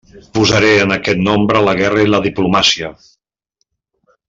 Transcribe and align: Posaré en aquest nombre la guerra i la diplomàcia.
Posaré 0.35 0.71
en 0.85 0.93
aquest 0.95 1.21
nombre 1.27 1.61
la 1.67 1.77
guerra 1.83 2.07
i 2.07 2.11
la 2.15 2.23
diplomàcia. 2.27 2.91